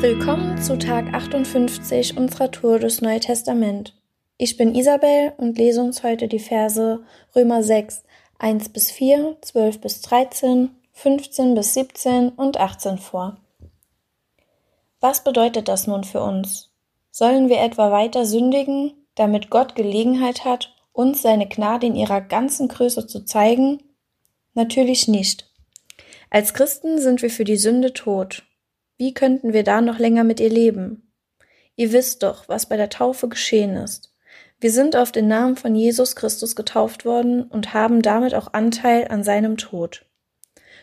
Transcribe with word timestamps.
Willkommen 0.00 0.60
zu 0.60 0.76
Tag 0.76 1.14
58 1.14 2.18
unserer 2.18 2.50
Tour 2.50 2.78
durchs 2.78 3.00
Neue 3.00 3.18
Testament. 3.18 3.94
Ich 4.36 4.58
bin 4.58 4.74
Isabel 4.74 5.32
und 5.38 5.56
lese 5.56 5.80
uns 5.80 6.02
heute 6.02 6.28
die 6.28 6.38
Verse 6.38 7.02
Römer 7.34 7.62
6, 7.62 8.02
1 8.38 8.68
bis 8.68 8.90
4, 8.90 9.38
12 9.40 9.80
bis 9.80 10.02
13, 10.02 10.70
15 10.92 11.54
bis 11.54 11.72
17 11.72 12.28
und 12.28 12.60
18 12.60 12.98
vor. 12.98 13.38
Was 15.00 15.24
bedeutet 15.24 15.66
das 15.66 15.86
nun 15.86 16.04
für 16.04 16.22
uns? 16.22 16.70
Sollen 17.10 17.48
wir 17.48 17.60
etwa 17.60 17.90
weiter 17.90 18.26
sündigen, 18.26 18.92
damit 19.14 19.48
Gott 19.48 19.76
Gelegenheit 19.76 20.44
hat, 20.44 20.74
uns 20.92 21.22
seine 21.22 21.48
Gnade 21.48 21.86
in 21.86 21.96
ihrer 21.96 22.20
ganzen 22.20 22.68
Größe 22.68 23.06
zu 23.06 23.24
zeigen? 23.24 23.82
Natürlich 24.52 25.08
nicht. 25.08 25.50
Als 26.28 26.52
Christen 26.52 27.00
sind 27.00 27.22
wir 27.22 27.30
für 27.30 27.44
die 27.44 27.56
Sünde 27.56 27.94
tot. 27.94 28.45
Wie 28.98 29.12
könnten 29.12 29.52
wir 29.52 29.62
da 29.62 29.82
noch 29.82 29.98
länger 29.98 30.24
mit 30.24 30.40
ihr 30.40 30.48
leben? 30.48 31.12
Ihr 31.76 31.92
wisst 31.92 32.22
doch, 32.22 32.48
was 32.48 32.66
bei 32.66 32.78
der 32.78 32.88
Taufe 32.88 33.28
geschehen 33.28 33.76
ist. 33.76 34.14
Wir 34.58 34.70
sind 34.70 34.96
auf 34.96 35.12
den 35.12 35.28
Namen 35.28 35.56
von 35.56 35.74
Jesus 35.74 36.16
Christus 36.16 36.56
getauft 36.56 37.04
worden 37.04 37.42
und 37.42 37.74
haben 37.74 38.00
damit 38.00 38.34
auch 38.34 38.54
Anteil 38.54 39.08
an 39.08 39.22
seinem 39.22 39.58
Tod. 39.58 40.06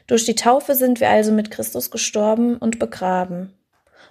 Durch 0.05 0.25
die 0.25 0.35
Taufe 0.35 0.75
sind 0.75 0.99
wir 0.99 1.09
also 1.09 1.31
mit 1.31 1.49
Christus 1.49 1.89
gestorben 1.89 2.57
und 2.57 2.77
begraben. 2.77 3.53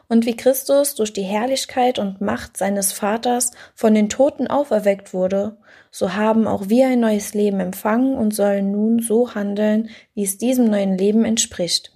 Und 0.08 0.26
wie 0.26 0.36
Christus 0.36 0.96
durch 0.96 1.12
die 1.12 1.22
Herrlichkeit 1.22 2.00
und 2.00 2.20
Macht 2.20 2.56
seines 2.56 2.92
Vaters 2.92 3.52
von 3.76 3.94
den 3.94 4.08
Toten 4.08 4.48
auferweckt 4.48 5.14
wurde, 5.14 5.58
so 5.92 6.14
haben 6.14 6.48
auch 6.48 6.68
wir 6.68 6.88
ein 6.88 7.00
neues 7.00 7.34
Leben 7.34 7.60
empfangen 7.60 8.16
und 8.16 8.34
sollen 8.34 8.72
nun 8.72 8.98
so 8.98 9.36
handeln, 9.36 9.90
wie 10.14 10.24
es 10.24 10.38
diesem 10.38 10.68
neuen 10.68 10.98
Leben 10.98 11.24
entspricht. 11.24 11.92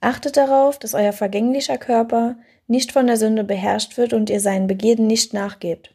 Achtet 0.00 0.36
darauf, 0.36 0.78
dass 0.78 0.94
euer 0.94 1.12
vergänglicher 1.12 1.78
Körper 1.78 2.36
nicht 2.66 2.92
von 2.92 3.06
der 3.06 3.16
Sünde 3.16 3.44
beherrscht 3.44 3.96
wird 3.96 4.12
und 4.12 4.30
ihr 4.30 4.40
seinen 4.40 4.66
Begierden 4.66 5.06
nicht 5.06 5.32
nachgebt. 5.32 5.94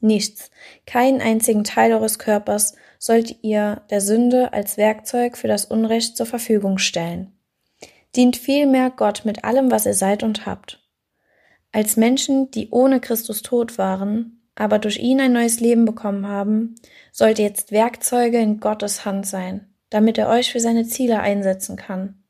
Nichts, 0.00 0.50
keinen 0.86 1.22
einzigen 1.22 1.64
Teil 1.64 1.92
eures 1.92 2.18
Körpers 2.18 2.74
sollt 2.98 3.42
ihr 3.42 3.82
der 3.90 4.00
Sünde 4.00 4.52
als 4.52 4.76
Werkzeug 4.76 5.36
für 5.36 5.48
das 5.48 5.64
Unrecht 5.64 6.16
zur 6.16 6.26
Verfügung 6.26 6.78
stellen. 6.78 7.32
Dient 8.14 8.36
vielmehr 8.36 8.90
Gott 8.90 9.22
mit 9.24 9.44
allem, 9.44 9.70
was 9.70 9.86
ihr 9.86 9.94
seid 9.94 10.22
und 10.22 10.46
habt. 10.46 10.80
Als 11.72 11.96
Menschen, 11.96 12.50
die 12.50 12.68
ohne 12.70 13.00
Christus 13.00 13.42
tot 13.42 13.78
waren, 13.78 14.42
aber 14.54 14.78
durch 14.78 14.98
ihn 14.98 15.20
ein 15.20 15.32
neues 15.32 15.58
Leben 15.58 15.84
bekommen 15.84 16.28
haben, 16.28 16.76
sollt 17.10 17.38
ihr 17.38 17.46
jetzt 17.46 17.72
Werkzeuge 17.72 18.38
in 18.38 18.60
Gottes 18.60 19.04
Hand 19.04 19.26
sein, 19.26 19.74
damit 19.90 20.18
er 20.18 20.28
euch 20.28 20.52
für 20.52 20.60
seine 20.60 20.86
Ziele 20.86 21.20
einsetzen 21.20 21.76
kann. 21.76 22.23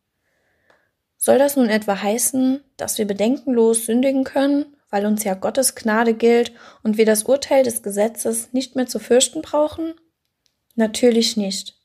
Soll 1.24 1.38
das 1.38 1.56
nun 1.56 1.70
etwa 1.70 2.02
heißen, 2.02 2.62
dass 2.76 2.98
wir 2.98 3.06
bedenkenlos 3.06 3.86
sündigen 3.86 4.24
können, 4.24 4.76
weil 4.90 5.06
uns 5.06 5.24
ja 5.24 5.32
Gottes 5.32 5.74
Gnade 5.74 6.12
gilt 6.12 6.52
und 6.82 6.98
wir 6.98 7.06
das 7.06 7.22
Urteil 7.22 7.62
des 7.62 7.82
Gesetzes 7.82 8.52
nicht 8.52 8.76
mehr 8.76 8.86
zu 8.86 8.98
fürchten 8.98 9.40
brauchen? 9.40 9.94
Natürlich 10.74 11.38
nicht. 11.38 11.78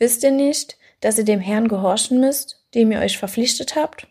Wisst 0.00 0.24
ihr 0.24 0.32
nicht, 0.32 0.76
dass 0.98 1.18
ihr 1.18 1.24
dem 1.24 1.38
Herrn 1.38 1.68
gehorchen 1.68 2.18
müsst, 2.18 2.64
dem 2.74 2.90
ihr 2.90 2.98
euch 2.98 3.16
verpflichtet 3.16 3.76
habt? 3.76 4.08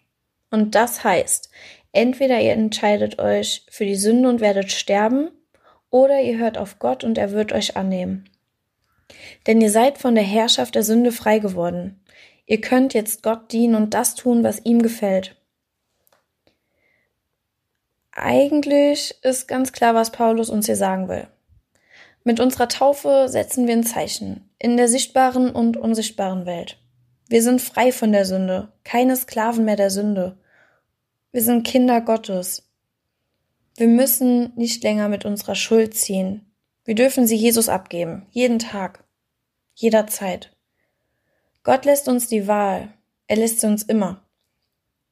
Und 0.49 0.75
das 0.75 1.03
heißt, 1.03 1.49
entweder 1.91 2.39
ihr 2.39 2.53
entscheidet 2.53 3.19
euch 3.19 3.65
für 3.69 3.83
die 3.83 3.97
Sünde 3.97 4.29
und 4.29 4.39
werdet 4.39 4.71
sterben, 4.71 5.29
oder 5.89 6.21
ihr 6.21 6.37
hört 6.37 6.57
auf 6.57 6.79
Gott 6.79 7.03
und 7.03 7.17
er 7.17 7.33
wird 7.33 7.51
euch 7.51 7.75
annehmen. 7.75 8.29
Denn 9.45 9.59
ihr 9.59 9.71
seid 9.71 9.97
von 9.97 10.15
der 10.15 10.23
Herrschaft 10.23 10.75
der 10.75 10.83
Sünde 10.83 11.11
frei 11.11 11.39
geworden. 11.39 11.99
Ihr 12.49 12.61
könnt 12.61 12.95
jetzt 12.95 13.21
Gott 13.21 13.51
dienen 13.51 13.75
und 13.75 13.93
das 13.93 14.15
tun, 14.15 14.43
was 14.43 14.65
ihm 14.65 14.81
gefällt. 14.81 15.35
Eigentlich 18.11 19.13
ist 19.21 19.47
ganz 19.47 19.71
klar, 19.71 19.93
was 19.93 20.11
Paulus 20.11 20.49
uns 20.49 20.65
hier 20.65 20.75
sagen 20.75 21.07
will. 21.07 21.27
Mit 22.23 22.39
unserer 22.39 22.67
Taufe 22.67 23.27
setzen 23.29 23.67
wir 23.67 23.75
ein 23.75 23.83
Zeichen 23.83 24.49
in 24.57 24.77
der 24.77 24.87
sichtbaren 24.87 25.51
und 25.51 25.77
unsichtbaren 25.77 26.47
Welt. 26.47 26.79
Wir 27.27 27.43
sind 27.43 27.61
frei 27.61 27.91
von 27.91 28.11
der 28.11 28.25
Sünde, 28.25 28.73
keine 28.83 29.15
Sklaven 29.15 29.63
mehr 29.63 29.75
der 29.75 29.91
Sünde. 29.91 30.39
Wir 31.31 31.43
sind 31.43 31.67
Kinder 31.67 32.01
Gottes. 32.01 32.67
Wir 33.75 33.87
müssen 33.87 34.53
nicht 34.55 34.81
länger 34.81 35.07
mit 35.07 35.23
unserer 35.23 35.53
Schuld 35.53 35.93
ziehen. 35.93 36.51
Wir 36.83 36.95
dürfen 36.95 37.27
sie 37.27 37.35
Jesus 37.35 37.69
abgeben, 37.69 38.25
jeden 38.31 38.57
Tag, 38.57 39.03
jederzeit. 39.75 40.55
Gott 41.63 41.85
lässt 41.85 42.07
uns 42.07 42.27
die 42.27 42.47
Wahl. 42.47 42.93
Er 43.27 43.37
lässt 43.37 43.61
sie 43.61 43.67
uns 43.67 43.83
immer. 43.83 44.25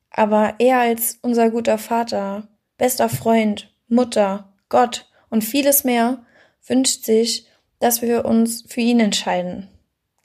Aber 0.09 0.55
er 0.59 0.79
als 0.79 1.19
unser 1.21 1.49
guter 1.49 1.77
Vater, 1.77 2.47
bester 2.77 3.09
Freund, 3.09 3.73
Mutter, 3.87 4.53
Gott 4.69 5.09
und 5.29 5.43
vieles 5.43 5.83
mehr 5.83 6.25
wünscht 6.65 7.03
sich, 7.03 7.47
dass 7.79 8.01
wir 8.01 8.25
uns 8.25 8.63
für 8.67 8.81
ihn 8.81 8.99
entscheiden. 8.99 9.69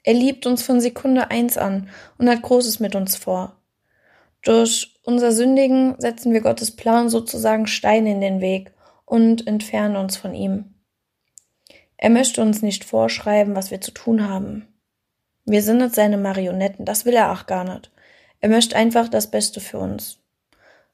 Er 0.03 0.13
liebt 0.13 0.45
uns 0.45 0.63
von 0.63 0.81
Sekunde 0.81 1.31
eins 1.31 1.57
an 1.57 1.89
und 2.17 2.29
hat 2.29 2.41
Großes 2.41 2.79
mit 2.79 2.95
uns 2.95 3.15
vor. 3.15 3.61
Durch 4.41 4.99
unser 5.03 5.31
Sündigen 5.31 5.95
setzen 5.99 6.33
wir 6.33 6.41
Gottes 6.41 6.75
Plan 6.75 7.09
sozusagen 7.09 7.67
Steine 7.67 8.11
in 8.11 8.21
den 8.21 8.41
Weg 8.41 8.73
und 9.05 9.47
entfernen 9.47 9.95
uns 9.95 10.17
von 10.17 10.33
ihm. 10.33 10.73
Er 11.95 12.09
möchte 12.09 12.41
uns 12.41 12.61
nicht 12.61 12.83
vorschreiben, 12.83 13.55
was 13.55 13.71
wir 13.71 13.79
zu 13.79 13.91
tun 13.91 14.27
haben. 14.27 14.72
Wir 15.45 15.61
sind 15.61 15.77
nicht 15.77 15.95
seine 15.95 16.17
Marionetten, 16.17 16.85
das 16.85 17.05
will 17.05 17.13
er 17.13 17.31
auch 17.31 17.45
gar 17.45 17.63
nicht. 17.63 17.91
Er 18.39 18.49
möchte 18.49 18.75
einfach 18.75 19.09
das 19.09 19.29
Beste 19.29 19.59
für 19.59 19.77
uns. 19.77 20.19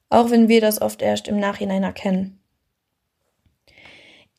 Auch 0.10 0.32
wenn 0.32 0.48
wir 0.48 0.62
das 0.62 0.82
oft 0.82 1.02
erst 1.02 1.28
im 1.28 1.40
Nachhinein 1.40 1.84
erkennen. 1.84 2.40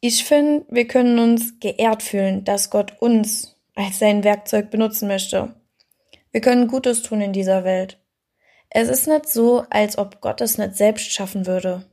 Ich 0.00 0.24
finde, 0.24 0.64
wir 0.68 0.86
können 0.86 1.18
uns 1.18 1.60
geehrt 1.60 2.02
fühlen, 2.02 2.44
dass 2.44 2.70
Gott 2.70 3.00
uns 3.00 3.56
als 3.74 3.98
sein 3.98 4.24
Werkzeug 4.24 4.70
benutzen 4.70 5.08
möchte. 5.08 5.54
Wir 6.32 6.40
können 6.40 6.68
Gutes 6.68 7.02
tun 7.02 7.20
in 7.20 7.32
dieser 7.32 7.64
Welt. 7.64 7.98
Es 8.70 8.88
ist 8.88 9.08
nicht 9.08 9.28
so, 9.28 9.64
als 9.70 9.98
ob 9.98 10.20
Gott 10.20 10.40
es 10.40 10.56
nicht 10.56 10.76
selbst 10.76 11.12
schaffen 11.12 11.46
würde. 11.46 11.84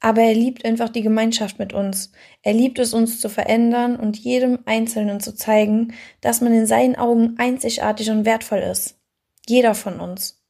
Aber 0.00 0.22
er 0.22 0.34
liebt 0.34 0.64
einfach 0.64 0.90
die 0.90 1.02
Gemeinschaft 1.02 1.58
mit 1.58 1.72
uns. 1.72 2.12
Er 2.42 2.52
liebt 2.52 2.78
es, 2.78 2.92
uns 2.92 3.20
zu 3.20 3.28
verändern 3.28 3.96
und 3.96 4.18
jedem 4.18 4.58
Einzelnen 4.66 5.20
zu 5.20 5.34
zeigen, 5.34 5.94
dass 6.20 6.40
man 6.40 6.52
in 6.52 6.66
seinen 6.66 6.96
Augen 6.96 7.34
einzigartig 7.38 8.10
und 8.10 8.24
wertvoll 8.24 8.58
ist. 8.58 8.98
Jeder 9.46 9.74
von 9.74 10.00
uns. 10.00 10.42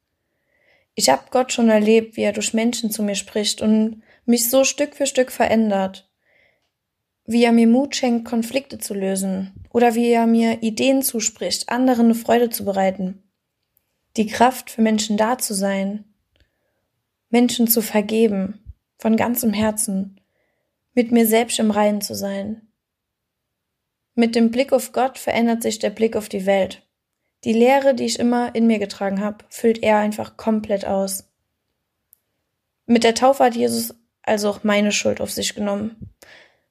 Ich 0.95 1.11
habe 1.11 1.25
Gott 1.31 1.53
schon 1.53 1.69
erlebt, 1.69 2.17
wie 2.17 2.23
er 2.23 2.33
durch 2.33 2.55
Menschen 2.55 2.91
zu 2.91 3.03
mir 3.03 3.15
spricht 3.15 3.61
und 3.61 4.03
mich 4.25 4.49
so 4.51 4.65
Stück 4.65 4.97
für 4.97 5.06
Stück 5.06 5.31
verändert. 5.31 6.11
Wie 7.27 7.45
er 7.45 7.53
mir 7.53 7.67
Mut 7.67 7.95
schenkt, 7.95 8.25
Konflikte 8.25 8.79
zu 8.79 8.95
lösen 8.95 9.53
oder 9.73 9.95
wie 9.95 10.09
er 10.09 10.27
mir 10.27 10.62
Ideen 10.62 11.03
zuspricht, 11.03 11.69
anderen 11.69 12.06
eine 12.06 12.15
Freude 12.15 12.51
zu 12.51 12.65
bereiten. 12.65 13.23
Die 14.17 14.27
Kraft 14.27 14.71
für 14.71 14.81
Menschen 14.81 15.17
da 15.17 15.37
zu 15.37 15.53
sein, 15.53 16.05
Menschen 17.29 17.69
zu 17.69 17.83
vergeben, 17.83 18.66
von 18.99 19.17
ganzem 19.17 19.53
Herzen, 19.53 20.21
mit 20.95 21.12
mir 21.12 21.27
selbst 21.27 21.59
im 21.59 21.71
Reinen 21.71 22.01
zu 22.01 22.15
sein. 22.15 22.62
Mit 24.15 24.34
dem 24.34 24.51
Blick 24.51 24.73
auf 24.73 24.93
Gott 24.93 25.19
verändert 25.19 25.62
sich 25.62 25.79
der 25.79 25.91
Blick 25.91 26.17
auf 26.17 26.29
die 26.29 26.47
Welt. 26.47 26.83
Die 27.45 27.53
Lehre, 27.53 27.95
die 27.95 28.06
ich 28.06 28.19
immer 28.19 28.55
in 28.55 28.67
mir 28.67 28.79
getragen 28.79 29.21
habe, 29.21 29.45
füllt 29.51 29.83
er 29.83 29.99
einfach 29.99 30.39
komplett 30.39 30.87
aus. 30.87 31.29
Mit 32.87 33.05
der 33.05 33.15
Taufe 33.15 33.45
hat 33.45 33.55
Jesus 33.55 33.95
also 34.23 34.49
auch 34.49 34.65
meine 34.65 34.91
Schuld 34.91 35.21
auf 35.21 35.31
sich 35.31 35.55
genommen. 35.55 36.15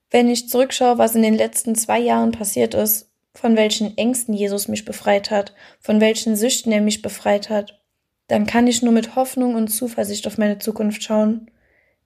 Wenn 0.09 0.29
ich 0.29 0.49
zurückschaue, 0.49 0.97
was 0.97 1.15
in 1.15 1.21
den 1.21 1.35
letzten 1.35 1.75
zwei 1.75 1.99
Jahren 1.99 2.31
passiert 2.31 2.73
ist, 2.73 3.11
von 3.33 3.55
welchen 3.55 3.97
Ängsten 3.97 4.33
Jesus 4.33 4.67
mich 4.67 4.85
befreit 4.85 5.29
hat, 5.29 5.53
von 5.79 6.01
welchen 6.01 6.35
Süchten 6.35 6.71
er 6.71 6.81
mich 6.81 7.01
befreit 7.01 7.49
hat, 7.49 7.79
dann 8.27 8.47
kann 8.47 8.65
ich 8.65 8.81
nur 8.81 8.93
mit 8.93 9.15
Hoffnung 9.15 9.55
und 9.55 9.67
Zuversicht 9.67 10.25
auf 10.25 10.37
meine 10.37 10.57
Zukunft 10.57 11.03
schauen 11.03 11.51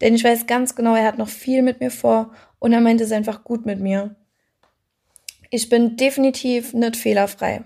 denn 0.02 0.16
ich 0.16 0.24
weiß 0.24 0.48
ganz 0.48 0.76
genau, 0.76 0.96
er 0.96 1.06
hat 1.06 1.18
noch 1.18 1.30
viel 1.30 1.62
mit 1.62 1.80
mir 1.80 1.92
vor 1.92 2.34
und 2.60 2.74
er 2.74 2.82
meint 2.82 3.02
es 3.02 3.12
einfach 3.12 3.44
gut 3.44 3.66
mit 3.66 3.80
mir. 3.80 4.16
Ich 5.50 5.70
bin 5.70 5.98
definitiv 5.98 6.74
nicht 6.74 6.96
fehlerfrei. 6.96 7.64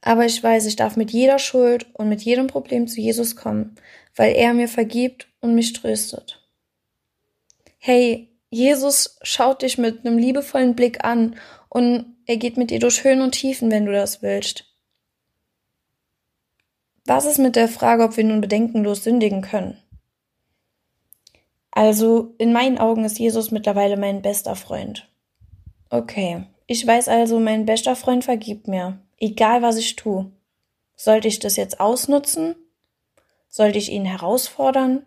Aber 0.00 0.26
ich 0.26 0.42
weiß, 0.42 0.66
ich 0.66 0.76
darf 0.76 0.96
mit 0.96 1.10
jeder 1.10 1.38
Schuld 1.38 1.86
und 1.94 2.08
mit 2.08 2.22
jedem 2.22 2.46
Problem 2.46 2.86
zu 2.86 3.00
Jesus 3.00 3.36
kommen, 3.36 3.74
weil 4.14 4.34
er 4.34 4.54
mir 4.54 4.68
vergibt 4.68 5.28
und 5.40 5.54
mich 5.54 5.72
tröstet. 5.72 6.40
Hey, 7.78 8.28
Jesus 8.50 9.18
schaut 9.22 9.62
dich 9.62 9.78
mit 9.78 10.04
einem 10.04 10.18
liebevollen 10.18 10.74
Blick 10.74 11.04
an 11.04 11.36
und 11.68 12.16
er 12.26 12.36
geht 12.36 12.56
mit 12.56 12.70
dir 12.70 12.78
durch 12.78 13.04
Höhen 13.04 13.20
und 13.20 13.32
Tiefen, 13.32 13.70
wenn 13.70 13.86
du 13.86 13.92
das 13.92 14.22
willst. 14.22 14.64
Was 17.04 17.24
ist 17.24 17.38
mit 17.38 17.56
der 17.56 17.68
Frage, 17.68 18.04
ob 18.04 18.16
wir 18.16 18.24
nun 18.24 18.40
bedenkenlos 18.40 19.04
sündigen 19.04 19.42
können? 19.42 19.78
Also 21.78 22.34
in 22.38 22.52
meinen 22.52 22.76
Augen 22.76 23.04
ist 23.04 23.20
Jesus 23.20 23.52
mittlerweile 23.52 23.96
mein 23.96 24.20
bester 24.20 24.56
Freund. 24.56 25.08
Okay, 25.90 26.44
ich 26.66 26.84
weiß 26.84 27.06
also, 27.06 27.38
mein 27.38 27.66
bester 27.66 27.94
Freund 27.94 28.24
vergibt 28.24 28.66
mir, 28.66 28.98
egal 29.16 29.62
was 29.62 29.76
ich 29.76 29.94
tue. 29.94 30.28
Sollte 30.96 31.28
ich 31.28 31.38
das 31.38 31.54
jetzt 31.54 31.78
ausnutzen? 31.78 32.56
Sollte 33.48 33.78
ich 33.78 33.92
ihn 33.92 34.04
herausfordern? 34.04 35.06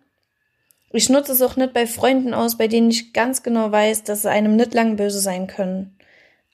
Ich 0.94 1.10
nutze 1.10 1.34
es 1.34 1.42
auch 1.42 1.58
nicht 1.58 1.74
bei 1.74 1.86
Freunden 1.86 2.34
aus, 2.34 2.58
bei 2.58 2.70
denen 2.70 2.90
ich 2.90 3.12
ganz 3.12 3.44
genau 3.44 3.70
weiß, 3.70 4.06
dass 4.06 4.22
sie 4.22 4.32
einem 4.32 4.56
nicht 4.56 4.74
lang 4.74 4.96
böse 4.96 5.20
sein 5.20 5.48
können. 5.48 5.98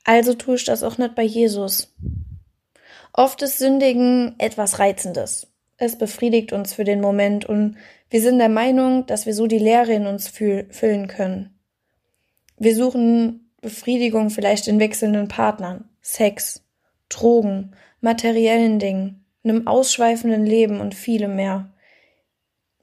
Also 0.03 0.33
tue 0.33 0.55
ich 0.55 0.63
das 0.63 0.81
auch 0.81 0.97
nicht 0.97 1.13
bei 1.13 1.21
Jesus. 1.21 1.93
Oft 3.13 3.43
ist 3.43 3.59
Sündigen 3.59 4.33
etwas 4.39 4.79
Reizendes. 4.79 5.45
Es 5.77 5.97
befriedigt 5.97 6.53
uns 6.53 6.73
für 6.73 6.83
den 6.83 7.01
Moment 7.01 7.45
und 7.45 7.77
wir 8.09 8.21
sind 8.21 8.39
der 8.39 8.49
Meinung, 8.49 9.05
dass 9.05 9.25
wir 9.25 9.33
so 9.33 9.47
die 9.47 9.59
Leere 9.59 9.93
in 9.93 10.07
uns 10.07 10.27
füllen 10.27 11.07
können. 11.07 11.59
Wir 12.57 12.75
suchen 12.75 13.51
Befriedigung 13.61 14.29
vielleicht 14.29 14.67
in 14.67 14.79
wechselnden 14.79 15.27
Partnern, 15.27 15.89
Sex, 16.01 16.63
Drogen, 17.09 17.75
materiellen 18.01 18.79
Dingen, 18.79 19.25
einem 19.43 19.67
ausschweifenden 19.67 20.45
Leben 20.45 20.79
und 20.81 20.95
vielem 20.95 21.35
mehr. 21.35 21.71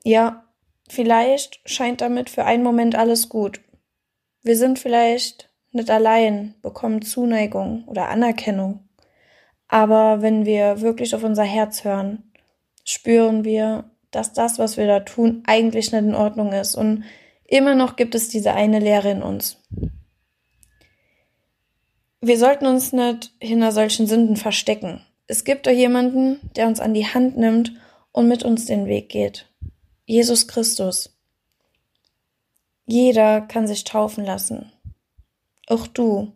Ja, 0.05 0.45
Vielleicht 0.89 1.61
scheint 1.65 2.01
damit 2.01 2.31
für 2.31 2.45
einen 2.45 2.63
Moment 2.63 2.95
alles 2.95 3.29
gut. 3.29 3.61
Wir 4.43 4.57
sind 4.57 4.79
vielleicht 4.79 5.51
nicht 5.73 5.91
allein, 5.91 6.55
bekommen 6.63 7.03
Zuneigung 7.03 7.85
oder 7.87 8.09
Anerkennung. 8.09 8.89
Aber 9.69 10.23
wenn 10.23 10.45
wir 10.45 10.83
wirklich 10.83 11.15
auf 11.15 11.25
unser 11.25 11.45
Herz 11.45 11.85
hören, 11.85 12.31
spüren 12.85 13.45
wir, 13.45 13.91
dass 14.11 14.33
das, 14.33 14.59
was 14.59 14.77
wir 14.77 14.87
da 14.87 15.01
tun, 15.01 15.43
eigentlich 15.47 15.93
nicht 15.93 16.05
in 16.05 16.15
Ordnung 16.15 16.53
ist. 16.53 16.77
Und 16.77 17.05
immer 17.47 17.75
noch 17.75 17.97
gibt 17.97 18.15
es 18.15 18.29
diese 18.29 18.53
eine 18.53 18.79
Lehre 18.79 19.11
in 19.11 19.23
uns. 19.23 19.59
Wir 22.21 22.39
sollten 22.39 22.67
uns 22.67 22.93
nicht 22.93 23.33
hinter 23.41 23.73
solchen 23.73 24.07
Sünden 24.07 24.37
verstecken. 24.37 25.05
Es 25.27 25.45
gibt 25.45 25.67
doch 25.67 25.73
jemanden, 25.73 26.39
der 26.57 26.67
uns 26.67 26.81
an 26.81 26.95
die 26.95 27.07
Hand 27.07 27.37
nimmt 27.37 27.73
und 28.13 28.29
mit 28.29 28.45
uns 28.45 28.67
den 28.67 28.87
Weg 28.87 29.09
geht. 29.09 29.51
Jesus 30.07 30.47
Christus. 30.49 31.19
Jeder 32.87 33.41
kann 33.41 33.67
sich 33.67 33.85
taufen 33.85 34.25
lassen. 34.25 34.73
Auch 35.67 35.87
du. 35.87 36.33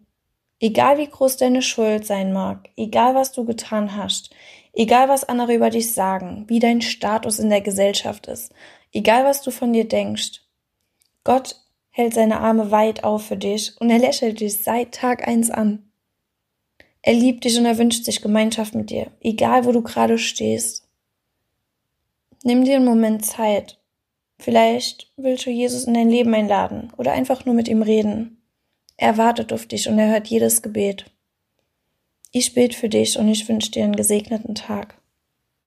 Egal 0.61 0.99
wie 0.99 1.07
groß 1.07 1.37
deine 1.37 1.63
Schuld 1.63 2.05
sein 2.05 2.33
mag, 2.33 2.71
egal 2.77 3.15
was 3.15 3.33
du 3.33 3.45
getan 3.45 3.95
hast, 3.95 4.31
egal 4.79 5.09
was 5.09 5.25
andere 5.25 5.55
über 5.55 5.71
dich 5.71 5.93
sagen, 5.93 6.45
wie 6.47 6.61
dein 6.61 6.81
Status 6.81 7.41
in 7.41 7.51
der 7.51 7.61
Gesellschaft 7.61 8.29
ist, 8.29 8.55
egal 8.93 9.25
was 9.25 9.43
du 9.43 9.51
von 9.51 9.73
dir 9.73 9.87
denkst. 9.87 10.41
Gott 11.25 11.57
hält 11.91 12.15
seine 12.15 12.41
Arme 12.41 12.71
weit 12.71 13.03
auf 13.03 13.27
für 13.27 13.37
dich 13.37 13.79
und 13.81 13.91
er 13.91 13.99
lächelt 13.99 14.41
dich 14.41 14.63
seit 14.63 14.93
Tag 14.93 15.27
eins 15.27 15.51
an. 15.51 15.91
Er 17.03 17.15
liebt 17.15 17.45
dich 17.45 17.59
und 17.59 17.67
er 17.67 17.77
wünscht 17.77 18.05
sich 18.05 18.23
Gemeinschaft 18.23 18.75
mit 18.75 18.91
dir, 18.91 19.11
egal 19.21 19.65
wo 19.65 19.73
du 19.73 19.83
gerade 19.83 20.17
stehst. 20.17 20.89
Nimm 22.45 22.65
dir 22.65 22.77
einen 22.77 22.85
Moment 22.85 23.27
Zeit. 23.27 23.81
Vielleicht 24.39 25.11
willst 25.17 25.45
du 25.47 25.51
Jesus 25.51 25.85
in 25.85 25.95
dein 25.95 26.09
Leben 26.09 26.33
einladen 26.33 26.93
oder 26.97 27.13
einfach 27.13 27.45
nur 27.45 27.55
mit 27.57 27.67
ihm 27.67 27.83
reden. 27.83 28.41
Er 28.97 29.17
wartet 29.17 29.53
auf 29.53 29.67
dich 29.67 29.89
und 29.89 29.99
er 29.99 30.11
hört 30.11 30.29
jedes 30.29 30.63
Gebet. 30.63 31.07
Ich 32.31 32.53
bete 32.53 32.77
für 32.77 32.91
dich 32.91 33.19
und 33.19 33.29
ich 33.29 33.49
wünsche 33.49 33.71
dir 33.71 33.85
einen 33.85 33.97
gesegneten 33.97 34.55
Tag. 34.55 34.98